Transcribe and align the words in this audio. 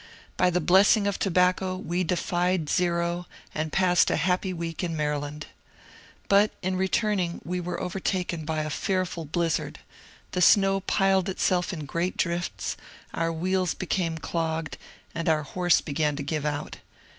By 0.35 0.49
the 0.49 0.59
blessing 0.59 1.05
of 1.05 1.19
tobacco 1.19 1.77
we 1.77 2.03
defied 2.03 2.69
Zero, 2.69 3.27
and 3.53 3.71
passed 3.71 4.09
a 4.09 4.15
happy 4.15 4.51
week 4.51 4.83
in 4.83 4.97
Maryland. 4.97 5.45
But 6.27 6.49
in 6.63 6.75
returning 6.75 7.39
we 7.45 7.59
were 7.59 7.79
overtaken 7.79 8.43
by 8.43 8.61
a 8.63 8.71
fearful 8.71 9.25
blizzard. 9.25 9.77
The 10.31 10.41
snow 10.41 10.79
piled 10.79 11.29
itself 11.29 11.71
in 11.71 11.85
great 11.85 12.17
drifts, 12.17 12.77
our 13.13 13.31
wheels 13.31 13.75
became 13.75 14.17
clogged, 14.17 14.79
and 15.13 15.29
our 15.29 15.43
horse 15.43 15.81
began 15.81 16.15
to 16.15 16.23
give 16.23 16.47
out. 16.47 16.77